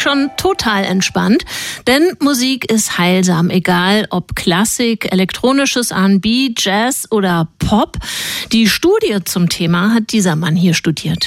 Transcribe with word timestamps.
sich 0.00 0.02
schon 0.02 0.30
total 0.36 0.84
entspannt, 0.84 1.44
denn 1.86 2.16
Musik 2.20 2.70
ist 2.70 2.98
heilsam, 2.98 3.50
egal 3.50 4.06
ob 4.10 4.34
Klassik, 4.34 5.12
elektronisches 5.12 5.90
R&B, 5.90 6.50
Jazz 6.56 7.06
oder 7.10 7.48
Pop. 7.58 7.96
Die 8.52 8.66
Studie 8.68 9.18
zum 9.24 9.48
Thema 9.48 9.94
hat 9.94 10.12
dieser 10.12 10.36
Mann 10.36 10.56
hier 10.56 10.74
studiert. 10.74 11.26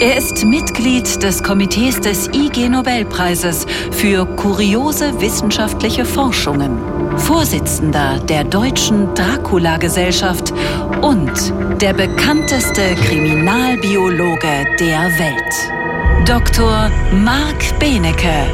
Er 0.00 0.16
ist 0.16 0.44
Mitglied 0.44 1.22
des 1.22 1.42
Komitees 1.42 2.00
des 2.00 2.28
IG 2.28 2.68
Nobelpreises 2.68 3.66
für 3.90 4.26
kuriose 4.36 5.20
wissenschaftliche 5.20 6.04
Forschungen, 6.04 6.78
Vorsitzender 7.18 8.18
der 8.20 8.44
Deutschen 8.44 9.14
Dracula-Gesellschaft 9.14 10.52
und 11.00 11.32
der 11.80 11.94
bekannteste 11.94 12.94
Kriminalbiologe 12.96 14.66
der 14.78 15.18
Welt. 15.18 15.81
Dr. 16.24 16.90
Marc 17.12 17.78
Benecke, 17.80 18.46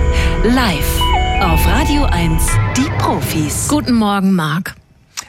live 0.43 1.01
auf 1.43 1.67
Radio 1.67 2.05
1, 2.05 2.47
die 2.77 2.89
Profis. 2.99 3.69
Guten 3.69 3.93
Morgen, 3.93 4.35
Marc. 4.35 4.75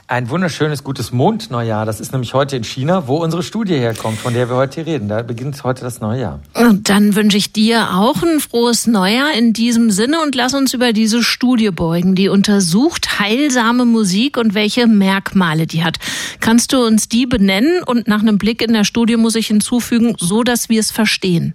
Ein 0.08 0.30
wunderschönes, 0.30 0.84
gutes 0.84 1.12
Mondneujahr. 1.12 1.86
Das 1.86 2.00
ist 2.00 2.14
nämlich 2.14 2.34
heute 2.34 2.56
in 2.56 2.64
China, 2.64 3.08
wo 3.08 3.18
unsere 3.18 3.44
Studie 3.44 3.76
herkommt, 3.76 4.18
von 4.18 4.34
der 4.34 4.50
wir 4.50 4.56
heute 4.56 4.86
reden. 4.86 5.08
Da 5.08 5.22
beginnt 5.22 5.64
heute 5.64 5.84
das 5.84 6.02
neue 6.02 6.22
Jahr. 6.22 6.40
Und 6.56 6.90
dann 6.90 7.16
wünsche 7.16 7.38
ich 7.38 7.54
dir 7.54 7.94
auch 7.94 8.23
ein 8.23 8.40
frohes 8.40 8.88
Neujahr 8.88 9.34
in 9.38 9.54
diesem 9.54 9.92
Sinne 9.92 10.22
und 10.22 10.34
lass 10.34 10.54
uns 10.54 10.73
über 10.73 10.94
diese 10.94 11.22
Studie 11.22 11.72
beugen, 11.72 12.16
die 12.16 12.30
untersucht 12.30 13.20
heilsame 13.20 13.86
Musik 13.86 14.38
und 14.38 14.54
welche 14.54 14.88
Merkmale 14.88 15.68
die 15.68 15.84
hat. 15.84 16.00
Kannst 16.40 16.73
du 16.73 16.84
uns 16.84 17.09
die 17.09 17.26
benennen 17.26 17.84
und 17.84 18.08
nach 18.08 18.22
einem 18.22 18.38
Blick 18.38 18.62
in 18.62 18.73
der 18.73 18.86
Studie 18.86 19.18
muss 19.18 19.36
ich 19.36 19.48
hinzufügen, 19.48 20.16
so 20.18 20.42
dass 20.44 20.70
wir 20.70 20.80
es 20.80 20.90
verstehen? 20.90 21.53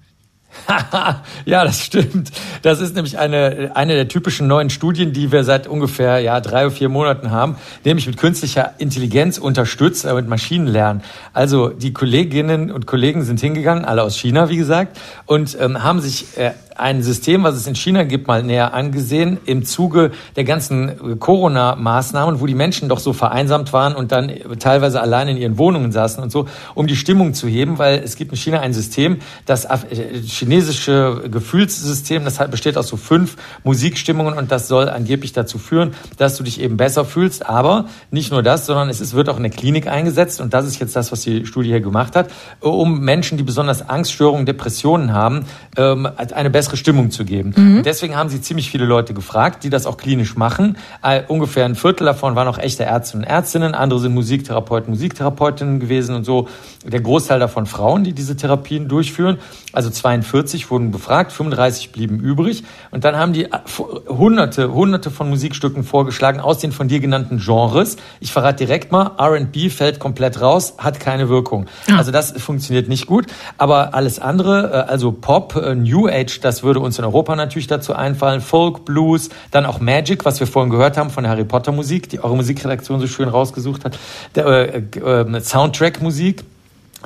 ja, 1.44 1.64
das 1.64 1.80
stimmt. 1.80 2.30
Das 2.62 2.80
ist 2.80 2.94
nämlich 2.94 3.18
eine, 3.18 3.72
eine 3.74 3.94
der 3.94 4.08
typischen 4.08 4.46
neuen 4.46 4.70
Studien, 4.70 5.12
die 5.12 5.32
wir 5.32 5.44
seit 5.44 5.66
ungefähr 5.66 6.20
ja, 6.20 6.40
drei 6.40 6.66
oder 6.66 6.74
vier 6.74 6.88
Monaten 6.88 7.30
haben, 7.30 7.56
nämlich 7.84 8.06
mit 8.06 8.16
künstlicher 8.16 8.74
Intelligenz 8.78 9.38
unterstützt, 9.38 10.04
äh, 10.04 10.14
mit 10.14 10.28
Maschinenlernen. 10.28 11.02
Also 11.32 11.68
die 11.68 11.92
Kolleginnen 11.92 12.70
und 12.70 12.86
Kollegen 12.86 13.24
sind 13.24 13.40
hingegangen, 13.40 13.84
alle 13.84 14.02
aus 14.02 14.16
China, 14.16 14.48
wie 14.48 14.56
gesagt, 14.56 14.98
und 15.26 15.56
ähm, 15.60 15.82
haben 15.82 16.00
sich 16.00 16.36
äh, 16.38 16.52
ein 16.76 17.02
System, 17.02 17.44
was 17.44 17.54
es 17.54 17.66
in 17.66 17.74
China 17.74 18.04
gibt, 18.04 18.26
mal 18.26 18.42
näher 18.42 18.74
angesehen 18.74 19.38
im 19.46 19.64
Zuge 19.64 20.10
der 20.36 20.44
ganzen 20.44 21.18
Corona-Maßnahmen, 21.18 22.40
wo 22.40 22.46
die 22.46 22.54
Menschen 22.54 22.88
doch 22.88 22.98
so 22.98 23.12
vereinsamt 23.12 23.72
waren 23.72 23.94
und 23.94 24.12
dann 24.12 24.32
teilweise 24.58 25.00
allein 25.00 25.28
in 25.28 25.36
ihren 25.36 25.56
Wohnungen 25.56 25.92
saßen 25.92 26.22
und 26.22 26.30
so, 26.30 26.46
um 26.74 26.86
die 26.86 26.96
Stimmung 26.96 27.34
zu 27.34 27.46
heben, 27.46 27.78
weil 27.78 28.00
es 28.00 28.16
gibt 28.16 28.32
in 28.32 28.36
China 28.36 28.60
ein 28.60 28.72
System, 28.72 29.18
das 29.46 29.64
äh, 29.64 29.78
chinesische 30.26 31.28
Gefühlssystem, 31.30 32.24
das 32.24 32.38
besteht 32.50 32.76
aus 32.76 32.88
so 32.88 32.96
fünf 32.96 33.36
Musikstimmungen 33.62 34.34
und 34.34 34.50
das 34.50 34.66
soll 34.68 34.88
angeblich 34.88 35.32
dazu 35.32 35.58
führen, 35.58 35.94
dass 36.16 36.36
du 36.36 36.44
dich 36.44 36.60
eben 36.60 36.76
besser 36.76 37.04
fühlst. 37.04 37.46
Aber 37.46 37.86
nicht 38.10 38.32
nur 38.32 38.42
das, 38.42 38.66
sondern 38.66 38.88
es 38.88 39.14
wird 39.14 39.28
auch 39.28 39.36
in 39.36 39.44
der 39.44 39.52
Klinik 39.52 39.86
eingesetzt 39.86 40.40
und 40.40 40.52
das 40.54 40.66
ist 40.66 40.80
jetzt 40.80 40.96
das, 40.96 41.12
was 41.12 41.20
die 41.20 41.46
Studie 41.46 41.68
hier 41.68 41.80
gemacht 41.80 42.16
hat, 42.16 42.30
um 42.60 43.00
Menschen, 43.00 43.38
die 43.38 43.44
besonders 43.44 43.88
Angststörungen, 43.88 44.44
Depressionen 44.44 45.12
haben, 45.12 45.46
ähm, 45.76 46.08
eine 46.16 46.50
bessere 46.50 46.63
bessere 46.64 46.76
Stimmung 46.76 47.10
zu 47.10 47.24
geben. 47.24 47.52
Mhm. 47.56 47.82
Deswegen 47.82 48.16
haben 48.16 48.30
sie 48.30 48.40
ziemlich 48.40 48.70
viele 48.70 48.86
Leute 48.86 49.12
gefragt, 49.12 49.64
die 49.64 49.70
das 49.70 49.84
auch 49.86 49.98
klinisch 49.98 50.36
machen. 50.36 50.76
Äh, 51.02 51.22
ungefähr 51.28 51.66
ein 51.66 51.74
Viertel 51.74 52.06
davon 52.06 52.36
waren 52.36 52.48
auch 52.48 52.58
echte 52.58 52.84
Ärzte 52.84 53.18
und 53.18 53.24
Ärztinnen, 53.24 53.74
andere 53.74 54.00
sind 54.00 54.14
Musiktherapeuten, 54.14 54.90
Musiktherapeutinnen 54.90 55.78
gewesen 55.78 56.14
und 56.14 56.24
so. 56.24 56.48
Der 56.84 57.00
Großteil 57.00 57.38
davon 57.38 57.66
Frauen, 57.66 58.04
die 58.04 58.12
diese 58.12 58.36
Therapien 58.36 58.88
durchführen. 58.88 59.38
Also 59.72 59.90
42 59.90 60.70
wurden 60.70 60.90
befragt, 60.90 61.32
35 61.32 61.92
blieben 61.92 62.18
übrig. 62.20 62.64
Und 62.90 63.04
dann 63.04 63.16
haben 63.16 63.32
die 63.32 63.44
äh, 63.44 63.58
hunderte, 64.08 64.72
hunderte 64.72 65.10
von 65.10 65.28
Musikstücken 65.28 65.84
vorgeschlagen 65.84 66.40
aus 66.40 66.58
den 66.58 66.72
von 66.72 66.88
dir 66.88 67.00
genannten 67.00 67.38
Genres. 67.38 67.96
Ich 68.20 68.32
verrate 68.32 68.64
direkt 68.64 68.90
mal, 68.90 69.12
R&B 69.18 69.68
fällt 69.68 69.98
komplett 69.98 70.40
raus, 70.40 70.74
hat 70.78 70.98
keine 71.00 71.28
Wirkung. 71.28 71.66
Ja. 71.88 71.98
Also 71.98 72.10
das 72.10 72.32
funktioniert 72.32 72.88
nicht 72.88 73.06
gut. 73.06 73.26
Aber 73.58 73.94
alles 73.94 74.18
andere, 74.18 74.86
äh, 74.86 74.90
also 74.90 75.12
Pop, 75.12 75.54
New 75.74 76.08
Age, 76.08 76.40
das 76.40 76.53
das 76.54 76.62
würde 76.62 76.78
uns 76.78 77.00
in 77.00 77.04
Europa 77.04 77.34
natürlich 77.34 77.66
dazu 77.66 77.94
einfallen. 77.94 78.40
Folk, 78.40 78.84
Blues, 78.84 79.28
dann 79.50 79.66
auch 79.66 79.80
Magic, 79.80 80.24
was 80.24 80.38
wir 80.38 80.46
vorhin 80.46 80.70
gehört 80.70 80.96
haben 80.96 81.10
von 81.10 81.24
der 81.24 81.32
Harry 81.32 81.44
Potter 81.44 81.72
Musik, 81.72 82.08
die 82.08 82.22
eure 82.22 82.36
Musikredaktion 82.36 83.00
so 83.00 83.08
schön 83.08 83.28
rausgesucht 83.28 83.84
hat. 83.84 83.98
Äh, 84.36 84.78
äh, 84.78 85.40
Soundtrack-Musik 85.40 86.44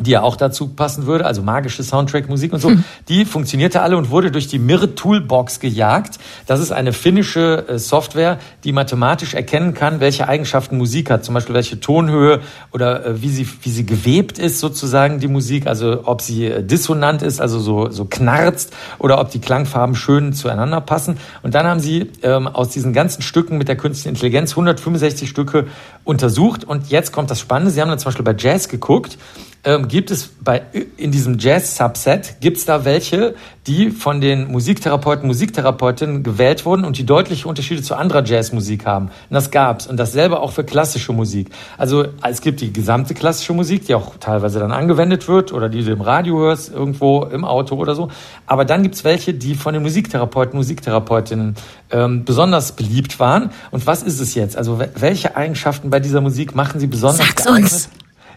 die 0.00 0.12
ja 0.12 0.22
auch 0.22 0.36
dazu 0.36 0.69
passen 0.69 1.06
würde, 1.06 1.26
also 1.26 1.42
magische 1.42 1.82
Soundtrack-Musik 1.82 2.53
und 2.53 2.60
so, 2.60 2.70
hm. 2.70 2.84
die 3.09 3.25
funktionierte 3.25 3.82
alle 3.82 3.97
und 3.97 4.10
wurde 4.10 4.31
durch 4.31 4.47
die 4.47 4.59
Mir 4.59 4.94
Toolbox 4.94 5.60
gejagt. 5.60 6.19
Das 6.47 6.60
ist 6.60 6.70
eine 6.70 6.92
finnische 6.92 7.66
äh, 7.69 7.78
Software, 7.78 8.38
die 8.64 8.72
mathematisch 8.72 9.34
erkennen 9.34 9.75
kann, 9.75 10.00
welche 10.00 10.28
Eigenschaften 10.28 10.78
Musik 10.78 11.10
hat, 11.10 11.25
zum 11.25 11.34
Beispiel 11.34 11.54
welche 11.54 11.81
Tonhöhe 11.81 12.41
oder 12.72 13.04
äh, 13.04 13.22
wie 13.22 13.28
sie 13.28 13.48
wie 13.62 13.70
sie 13.70 13.84
gewebt 13.84 14.38
ist 14.38 14.60
sozusagen 14.60 15.20
die 15.20 15.28
Musik, 15.28 15.66
also 15.66 16.03
ob 16.04 16.22
sie 16.22 16.47
äh, 16.47 16.62
dissonant 16.62 17.22
ist, 17.22 17.41
also 17.41 17.58
so 17.58 17.91
so 17.91 18.04
knarzt 18.04 18.72
oder 18.98 19.20
ob 19.20 19.31
die 19.31 19.41
Klangfarben 19.41 19.94
schön 19.97 20.32
zueinander 20.32 20.81
passen. 20.81 21.19
Und 21.42 21.54
dann 21.54 21.66
haben 21.66 21.81
sie 21.81 22.10
ähm, 22.22 22.47
aus 22.47 22.69
diesen 22.69 22.92
ganzen 22.92 23.22
Stücken 23.22 23.58
mit 23.58 23.69
der 23.69 23.76
künstlichen 23.76 24.10
Intelligenz 24.10 24.53
165 24.53 25.28
Stücke 25.28 25.66
untersucht 26.04 26.64
und 26.64 26.88
jetzt 26.91 27.12
kommt 27.12 27.31
das 27.31 27.41
Spannende. 27.41 27.72
Sie 27.72 27.81
haben 27.81 27.88
dann 27.88 27.98
zum 27.98 28.06
Beispiel 28.06 28.25
bei 28.25 28.34
Jazz 28.37 28.69
geguckt 28.69 29.19
ähm, 29.64 29.88
gibt 29.88 30.10
es 30.10 30.28
bei, 30.41 30.62
in 30.96 31.10
diesem 31.10 31.38
Jazz-Subset, 31.38 32.36
gibt 32.41 32.58
es 32.58 32.64
da 32.64 32.84
welche, 32.84 33.34
die 33.66 33.91
von 33.91 34.20
den 34.20 34.50
Musiktherapeuten, 34.50 35.26
Musiktherapeutinnen 35.26 36.22
gewählt 36.22 36.64
wurden 36.64 36.84
und 36.84 36.96
die 36.96 37.04
deutliche 37.04 37.46
Unterschiede 37.46 37.82
zu 37.82 37.94
anderer 37.94 38.24
Jazzmusik 38.24 38.86
haben. 38.86 39.06
Und 39.06 39.34
das 39.34 39.50
gab's. 39.50 39.86
Und 39.86 39.98
dasselbe 39.98 40.41
auch 40.41 40.52
für 40.52 40.64
klassische 40.64 41.12
Musik. 41.12 41.50
Also 41.76 42.06
es 42.22 42.41
gibt 42.41 42.60
die 42.60 42.72
gesamte 42.72 43.14
klassische 43.14 43.52
Musik, 43.52 43.86
die 43.86 43.94
auch 43.94 44.16
teilweise 44.19 44.58
dann 44.58 44.72
angewendet 44.72 45.28
wird 45.28 45.52
oder 45.52 45.69
die 45.69 45.84
du 45.84 45.92
im 45.92 46.00
Radio 46.00 46.38
hörst, 46.38 46.72
irgendwo 46.72 47.25
im 47.25 47.44
Auto 47.44 47.76
oder 47.76 47.94
so. 47.94 48.08
Aber 48.46 48.64
dann 48.64 48.82
gibt's 48.82 49.04
welche, 49.04 49.34
die 49.34 49.54
von 49.54 49.75
den 49.75 49.82
Musiktherapeuten, 49.82 50.56
Musiktherapeutinnen 50.56 51.56
ähm, 51.90 52.25
besonders 52.25 52.72
beliebt 52.72 53.20
waren. 53.20 53.50
Und 53.70 53.86
was 53.86 54.02
ist 54.02 54.20
es 54.20 54.34
jetzt? 54.34 54.56
Also 54.56 54.80
welche 54.94 55.36
Eigenschaften 55.36 55.90
bei 55.90 56.00
dieser 56.00 56.20
Musik 56.22 56.54
machen 56.54 56.80
sie 56.80 56.86
besonders 56.86 57.26
Sag's 57.26 57.44
geeignet? 57.44 57.72
Uns. 57.72 57.90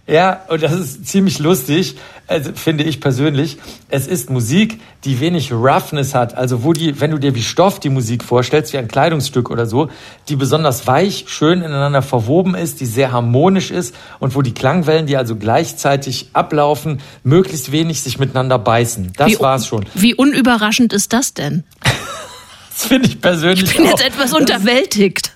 Ja, 0.07 0.41
und 0.49 0.63
das 0.63 0.73
ist 0.73 1.07
ziemlich 1.07 1.39
lustig, 1.39 1.95
also 2.27 2.51
finde 2.53 2.83
ich 2.83 2.99
persönlich. 2.99 3.57
Es 3.89 4.07
ist 4.07 4.29
Musik, 4.29 4.81
die 5.03 5.19
wenig 5.19 5.51
Roughness 5.53 6.15
hat, 6.15 6.35
also 6.35 6.63
wo 6.63 6.73
die, 6.73 6.99
wenn 6.99 7.11
du 7.11 7.17
dir 7.17 7.35
wie 7.35 7.43
Stoff 7.43 7.79
die 7.79 7.89
Musik 7.89 8.23
vorstellst, 8.23 8.73
wie 8.73 8.77
ein 8.77 8.87
Kleidungsstück 8.87 9.51
oder 9.51 9.65
so, 9.65 9.89
die 10.27 10.35
besonders 10.35 10.87
weich, 10.87 11.25
schön 11.27 11.61
ineinander 11.61 12.01
verwoben 12.01 12.55
ist, 12.55 12.79
die 12.79 12.87
sehr 12.87 13.11
harmonisch 13.11 13.69
ist 13.69 13.95
und 14.19 14.35
wo 14.35 14.41
die 14.41 14.53
Klangwellen, 14.53 15.05
die 15.05 15.17
also 15.17 15.35
gleichzeitig 15.35 16.29
ablaufen, 16.33 16.99
möglichst 17.23 17.71
wenig 17.71 18.01
sich 18.01 18.17
miteinander 18.17 18.57
beißen. 18.57 19.13
Das 19.15 19.31
wie, 19.31 19.39
war's 19.39 19.67
schon. 19.67 19.85
Wie 19.93 20.15
unüberraschend 20.15 20.93
ist 20.93 21.13
das 21.13 21.33
denn? 21.33 21.63
das 21.83 22.87
finde 22.87 23.07
ich 23.07 23.21
persönlich. 23.21 23.69
Ich 23.69 23.77
bin 23.77 23.85
auch. 23.85 23.91
jetzt 23.91 24.05
etwas 24.05 24.33
unterwältigt. 24.33 25.30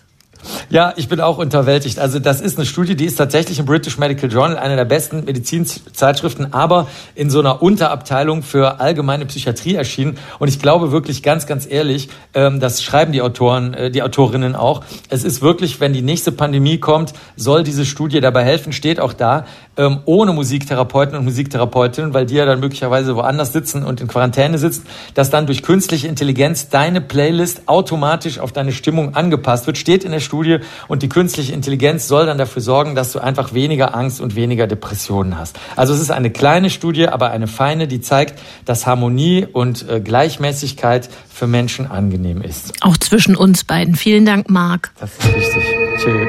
Ja, 0.76 0.92
ich 0.98 1.08
bin 1.08 1.22
auch 1.22 1.38
unterwältigt. 1.38 2.00
Also 2.00 2.20
das 2.20 2.42
ist 2.42 2.58
eine 2.58 2.66
Studie, 2.66 2.98
die 2.98 3.06
ist 3.06 3.16
tatsächlich 3.16 3.60
im 3.60 3.66
British 3.66 3.98
Medical 3.98 4.30
Journal, 4.30 4.58
eine 4.58 4.76
der 4.76 4.84
besten 4.84 5.24
Medizinzeitschriften, 5.24 6.54
aber 6.54 6.90
in 7.16 7.30
so 7.30 7.40
einer 7.40 7.64
Unterabteilung 7.64 8.44
für 8.44 8.82
allgemeine 8.82 9.26
Psychiatrie 9.26 9.76
erschienen. 9.76 10.18
Und 10.38 10.50
ich 10.50 10.60
glaube 10.60 10.92
wirklich 10.92 11.24
ganz, 11.24 11.48
ganz 11.48 11.66
ehrlich, 11.66 12.10
ähm, 12.34 12.60
das 12.60 12.84
schreiben 12.84 13.14
die 13.14 13.22
Autoren, 13.22 13.74
äh, 13.74 13.90
die 13.90 14.04
Autorinnen 14.04 14.54
auch. 14.54 14.84
Es 15.08 15.24
ist 15.24 15.42
wirklich, 15.42 15.80
wenn 15.80 15.94
die 15.94 16.02
nächste 16.02 16.34
Pandemie 16.34 16.78
kommt, 16.78 17.14
soll 17.38 17.64
diese 17.64 17.86
Studie 17.86 18.20
dabei 18.20 18.44
helfen, 18.44 18.74
steht 18.74 19.00
auch 19.00 19.14
da, 19.14 19.46
ähm, 19.78 20.00
ohne 20.04 20.34
Musiktherapeuten 20.34 21.18
und 21.18 21.24
Musiktherapeutinnen, 21.24 22.14
weil 22.14 22.26
die 22.26 22.36
ja 22.36 22.46
dann 22.46 22.60
möglicherweise 22.60 23.16
woanders 23.16 23.54
sitzen 23.54 23.84
und 23.84 24.02
in 24.02 24.08
Quarantäne 24.08 24.58
sitzen, 24.58 24.86
dass 25.14 25.30
dann 25.30 25.46
durch 25.46 25.64
künstliche 25.64 26.10
Intelligenz 26.10 26.68
deine 26.68 27.00
Playlist 27.00 27.70
automatisch 27.70 28.40
auf 28.40 28.52
deine 28.52 28.74
Stimmung 28.74 29.16
angepasst 29.16 29.68
wird, 29.68 29.78
steht 29.78 30.04
in 30.04 30.12
der 30.12 30.20
Studie 30.20 30.60
und 30.88 31.04
die 31.04 31.10
künstliche 31.10 31.54
Intelligenz 31.54 32.08
soll 32.08 32.26
dann 32.26 32.38
dafür 32.38 32.62
sorgen, 32.62 32.96
dass 32.96 33.12
du 33.12 33.20
einfach 33.20 33.54
weniger 33.54 33.96
Angst 33.96 34.22
und 34.22 34.36
weniger 34.36 34.68
Depressionen 34.68 35.38
hast. 35.38 35.58
Also 35.76 35.94
es 35.94 36.00
ist 36.00 36.12
eine 36.12 36.30
kleine 36.32 36.70
Studie, 36.70 37.08
aber 37.08 37.32
eine 37.32 37.48
feine, 37.48 37.88
die 37.88 38.02
zeigt, 38.02 38.40
dass 38.66 38.86
Harmonie 38.86 39.46
und 39.52 39.88
äh, 39.90 40.00
Gleichmäßigkeit 40.00 41.10
für 41.34 41.48
Menschen 41.48 41.90
angenehm 41.90 42.42
ist. 42.42 42.74
Auch 42.82 42.98
zwischen 42.98 43.36
uns 43.36 43.64
beiden. 43.64 43.96
Vielen 43.96 44.26
Dank, 44.26 44.50
Marc. 44.50 44.92
Das 45.00 45.12
ist 45.12 45.36
wichtig. 45.36 45.64
Tschö. 45.98 46.26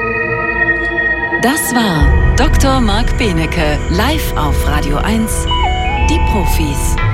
Das 1.41 1.73
war 1.73 2.35
Dr. 2.35 2.81
Marc 2.81 3.17
Benecke 3.17 3.77
live 3.91 4.35
auf 4.35 4.67
Radio 4.67 4.97
1. 4.97 5.45
Die 6.09 6.19
Profis. 6.31 7.06